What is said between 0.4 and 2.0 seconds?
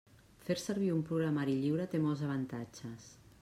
Fer servir programari lliure